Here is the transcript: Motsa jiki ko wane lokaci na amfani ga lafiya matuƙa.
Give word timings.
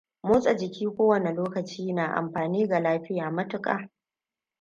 Motsa 0.23 0.53
jiki 0.55 0.85
ko 0.85 1.07
wane 1.07 1.31
lokaci 1.33 1.93
na 1.93 2.13
amfani 2.15 2.67
ga 2.67 2.79
lafiya 2.79 3.31
matuƙa. 3.31 3.89